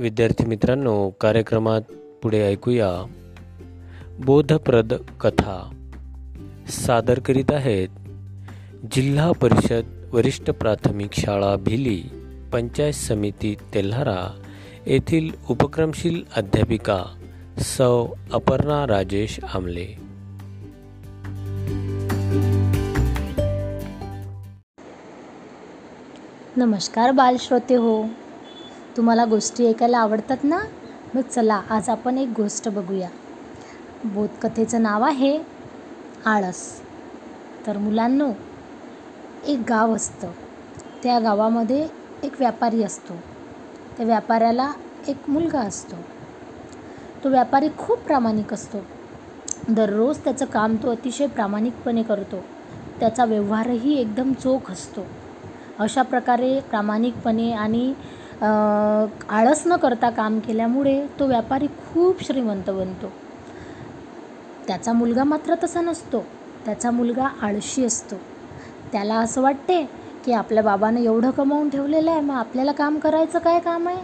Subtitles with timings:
[0.00, 1.80] विद्यार्थी मित्रांनो कार्यक्रमात
[2.22, 3.04] पुढे ऐकूया.
[4.24, 5.70] बोधप्रद कथा.
[6.68, 7.88] सादर करीत आहेत
[8.92, 12.02] जिल्हा परिषद वरिष्ठ प्राथमिक शाळा भिली
[12.52, 14.42] पंचायत समिती तेल्हारा
[14.86, 17.04] येथील उपक्रमशील अध्यापिका
[17.58, 19.86] सौ अपर्णा राजेश आमले.
[26.56, 28.04] नमस्कार बालश्रोते हो.
[29.00, 30.58] तुम्हाला गोष्टी ऐकायला आवडतात ना?
[31.14, 33.08] मग चला आज आपण एक गोष्ट बघूया.
[34.04, 35.42] बोधकथेचं नाव आहे
[36.24, 36.80] आळस.
[37.66, 38.30] तर मुलांनो
[39.46, 40.30] एक गाव असतं.
[41.02, 41.88] त्या गावामध्ये
[42.22, 43.14] एक व्यापारी असतो.
[43.96, 44.72] त्या व्यापाऱ्याला
[45.08, 45.96] एक मुलगा असतो.
[47.24, 48.78] तो व्यापारी खूप प्रामाणिक असतो.
[49.68, 52.44] दररोज त्याचं काम तो अतिशय प्रामाणिकपणे करतो.
[53.00, 55.06] त्याचा व्यवहारही एकदम चोख असतो.
[55.78, 57.94] अशा प्रकारे प्रामाणिकपणे आणि
[58.42, 63.10] आळस न करता काम केल्यामुळे तो व्यापारी खूप श्रीमंत बनतो.
[64.66, 66.24] त्याचा मुलगा मात्र तसा नसतो.
[66.64, 68.16] त्याचा मुलगा आळशी असतो.
[68.92, 69.82] त्याला असं वाटते
[70.24, 74.02] की आपल्या बाबानं एवढं कमावून ठेवलेलं आहे मग आपल्याला काम करायचं काय काम आहे?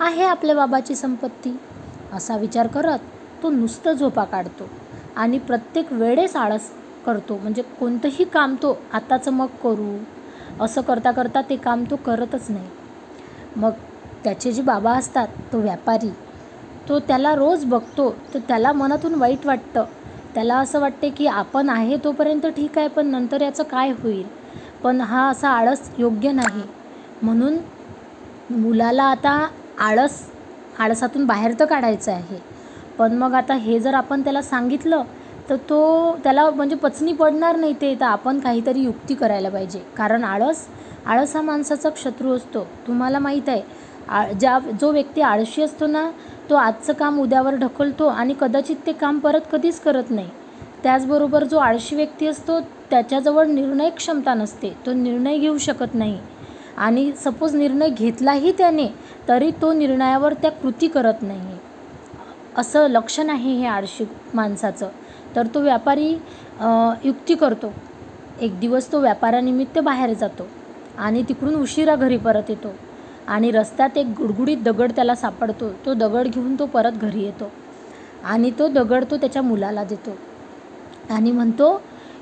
[0.00, 1.56] आहे आपल्या बाबाची संपत्ती.
[2.12, 2.98] असा विचार करत
[3.42, 4.68] तो नुसतं झोपा काढतो
[5.16, 6.70] आणि प्रत्येक वेळेस आळस
[7.06, 7.36] करतो.
[7.36, 9.96] म्हणजे कोणतंही काम तो आताचं मग करू.
[10.60, 12.68] असं करता करता ते काम तो करतच नाही.
[13.56, 13.70] मग
[14.24, 16.10] त्याचे जे बाबा असतात तो व्यापारी
[16.88, 18.10] तो त्याला रोज बघतो.
[18.34, 19.84] तर त्याला मनातून वाईट वाटतं.
[20.34, 24.24] त्याला असं वाटते की आपण आहे तोपर्यंत ठीक आहे पण नंतर याचं काय होईल?
[24.82, 26.62] पण हा असा आळस योग्य नाही.
[27.22, 27.56] म्हणून
[28.52, 29.46] मुलाला आता
[29.80, 30.20] आळस
[30.80, 32.38] आळसातून बाहेर तर काढायचं आहे.
[32.98, 35.02] पण मग आता हे जर आपण त्याला सांगितलं
[35.50, 39.78] तर तो त्याला म्हणजे पचनी पडणार नाही ते तर आपण काहीतरी युक्ती करायला पाहिजे.
[39.96, 40.66] कारण आळस
[41.06, 42.66] आळस हा माणसाचा शत्रू असतो.
[42.86, 43.62] तुम्हाला माहीत आहे
[44.08, 46.08] आ ज्या जो व्यक्ती आळशी असतो ना
[46.50, 50.28] तो आजचं काम उद्यावर ढकलतो आणि कदाचित ते काम परत कधीच करत नाही.
[50.82, 52.58] त्याचबरोबर जो आळशी व्यक्ती असतो
[52.90, 54.72] त्याच्याजवळ निर्णय क्षमता नसते.
[54.86, 56.18] तो निर्णय घेऊ शकत नाही.
[56.76, 58.86] आणि सपोज निर्णय घेतलाही त्याने
[59.28, 61.56] तरी तो निर्णयावर त्या कृती करत नाही.
[62.56, 64.04] असं लक्षण आहे हे आळशी
[64.34, 64.88] माणसाचं.
[65.36, 66.08] तर तो व्यापारी
[67.04, 67.72] युक्ती करतो.
[68.40, 70.46] एक दिवस तो व्यापारानिमित्त बाहेर जातो
[70.98, 72.72] आणि तिकडून उशिरा घरी परत येतो
[73.28, 75.70] आणि रस्त्यात एक गुडगुडीत दगड त्याला सापडतो.
[75.86, 77.50] तो दगड घेऊन तो परत घरी येतो
[78.24, 80.16] आणि तो दगड तो त्याच्या मुलाला देतो
[81.10, 81.72] आणि म्हणतो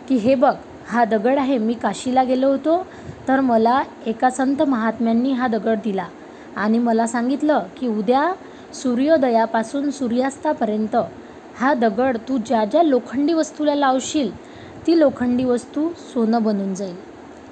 [0.09, 0.55] की हे बघ
[0.89, 1.59] हा दगड आहे.
[1.59, 2.83] मी काशीला गेलो होतो
[3.29, 6.07] तर मला एका संत महात्म्यांनी हा दगड दिला
[6.57, 8.33] आणि मला सांगितलं की उद्या
[8.75, 10.97] सूर्योदयापासून सूर्यास्तापर्यंत
[11.61, 14.31] हा दगड तू ज्या ज्या लोखंडी वस्तूला लावशील
[14.87, 16.95] ती लोखंडी वस्तू सोनं बनून जाईल.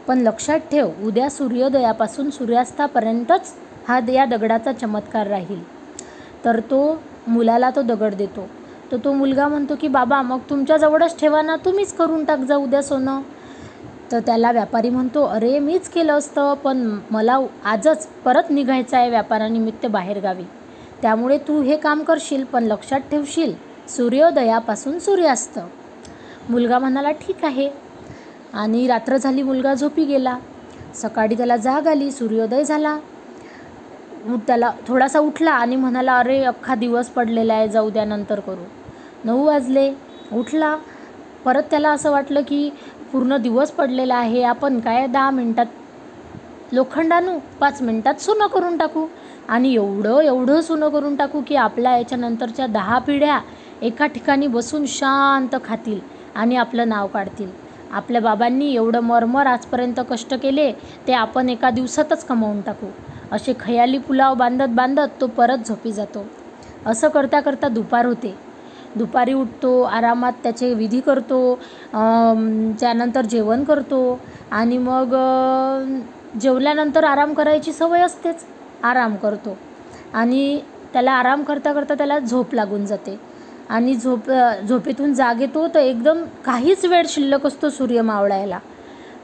[0.09, 3.55] पण लक्षात ठेव उद्या सूर्योदयापासून सूर्यास्तापर्यंतच
[3.89, 5.63] हा या दगडाचा चमत्कार राहील.
[6.45, 8.47] तर तो मुलाला तो दगड देतो.
[8.93, 12.83] तर तो मुलगा म्हणतो की बाबा मग तुमच्याजवळच ठेवा ना तुम्हीच करून टाक जा उद्या
[12.83, 13.21] सोनं.
[14.13, 19.87] तर त्याला व्यापारी म्हणतो अरे मीच केलं असतं पण मला आजच परत निघायचं आहे व्यापारानिमित्त
[19.87, 20.45] बाहेरगावी.
[21.03, 23.55] त्यामुळे तू हे काम करशील पण लक्षात ठेवशील
[23.89, 25.59] सूर्योदयापासून सूर्यास्त
[26.51, 27.69] मुलगा म्हणाला ठीक आहे.
[28.53, 30.37] आणि रात्र झाली मुलगा झोपी गेला.
[30.95, 32.97] सकाळी त्याला जाग आली सूर्योदय झाला.
[34.47, 38.65] त्याला थोडासा उठला आणि म्हणाला अरे अख्खा दिवस पडलेला आहे जाऊ द्या नंतर करू.
[39.25, 39.91] नऊ वाजले
[40.33, 40.77] उठला.
[41.45, 42.69] परत त्याला असं वाटलं की
[43.13, 45.67] पूर्ण दिवस पडलेला आहे आपण काय दहा मिनटात
[46.73, 49.07] लोखंड आणू पाच मिनटात सोनं करून टाकू?
[49.49, 53.39] आणि एवढं एवढं सोनं करून टाकू की आपल्या याच्यानंतरच्या दहा पिढ्या
[53.83, 55.99] एका ठिकाणी बसून शांत खातील
[56.35, 57.49] आणि आपलं नाव काढतील.
[57.93, 60.71] आपल्या बाबांनी एवढं मरमर आजपर्यंत कष्ट केले
[61.07, 62.87] ते आपण एका दिवसातच कमावून टाकू.
[63.33, 66.25] असे खयाली पुलाव बांधत बांधत तो परत झोपी जातो.
[66.87, 68.35] असं करता करता दुपार होते.
[68.97, 71.55] दुपारी उठतो आरामात त्याचे विधी करतो
[72.81, 74.19] त्यानंतर जेवण करतो
[74.53, 75.15] आणि मग
[76.41, 78.45] जेवल्यानंतर आराम करायची सवय असतेच.
[78.85, 79.57] आराम करतो.
[80.15, 80.61] आणि
[80.93, 83.19] त्याला आराम करता करता त्याला झोप लागून जाते.
[83.69, 84.31] आणि झोप
[84.69, 88.59] झोपेतून जाग येतो तर एकदम काहीच वेळ शिल्लक असतो सूर्य मावळायला.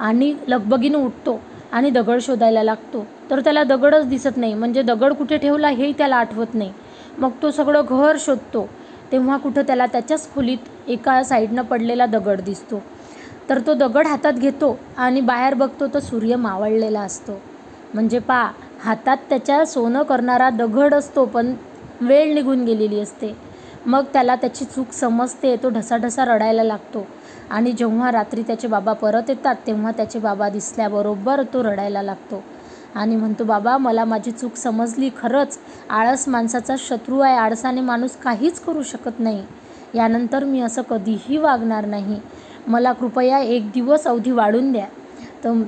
[0.01, 1.41] आणि लगबगीनं उठतो
[1.73, 3.07] आणि दगड शोधायला लागतो.
[3.31, 4.55] तर त्याला दगडच दिसत नाही.
[4.55, 6.73] म्हणजे दगड कुठे ठेवला हेही त्याला आठवत नाही.
[7.19, 8.69] मग तो सगळं घर शोधतो.
[9.13, 12.83] तेव्हा कुठं त्याला त्याच्याच खोलीत एका साईडनं पडलेला दगड दिसतो.
[13.49, 17.41] तर तो दगड हातात घेतो आणि बाहेर बघतो तर सूर्य मावळलेला असतो.
[17.95, 18.51] म्हणजे पा
[18.85, 21.55] हातात त्याच्या सोनं करणारा दगड असतो पण
[22.01, 23.48] वेळ निघून गेलेली असते.
[23.89, 27.07] मग त्याला त्याची चूक समजते तो ढसाढसा रडायला लागतो.
[27.51, 32.43] आणि जेव्हा रात्री त्याचे बाबा परत येतात तेव्हा त्याचे बाबा दिसल्याबरोबर तो रडायला लागतो.
[32.95, 35.59] आणि म्हणतो बाबा मला माझी चूक समजली खरंच.
[35.91, 37.37] आळस माणसाचा शत्रू आहे.
[37.37, 39.43] आळसाने माणूस काहीच करू शकत नाही.
[39.95, 42.21] यानंतर मी असं कधीही वागणार नाही.
[42.67, 44.87] मला कृपया एक दिवस अवधी वाढून द्या.
[45.45, 45.63] तर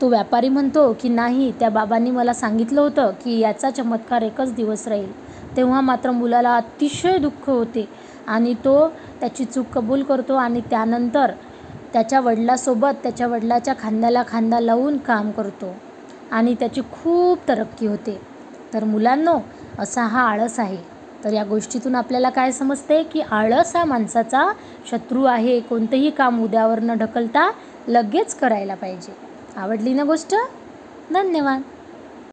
[0.00, 4.88] तो व्यापारी म्हणतो की नाही त्या बाबांनी मला सांगितलं होतं की याचा चमत्कार एकच दिवस
[4.88, 5.25] राहील.
[5.56, 7.88] तेव्हा मात्र मुलाला अतिशय दुःख होते
[8.26, 8.88] आणि तो
[9.20, 11.30] त्याची चूक कबूल करतो आणि त्यानंतर
[11.92, 15.74] त्याच्या वडिलासोबत त्याच्या वडिलाच्या खांद्याला खांदा लावून काम करतो
[16.30, 18.20] आणि त्याची खूप तरक्की होते.
[18.74, 19.38] तर मुलांनो
[19.78, 20.96] असा हा आळस आहे.
[21.24, 24.52] तर या गोष्टीतून आपल्याला काय समजते की आळस हा माणसाचा
[24.90, 25.60] शत्रू आहे.
[25.60, 27.50] कोणतंही काम उद्यावर न ढकलता
[27.88, 29.12] लगेच करायला पाहिजे.
[29.56, 30.34] आवडली ना गोष्ट?
[31.12, 31.62] धन्यवाद.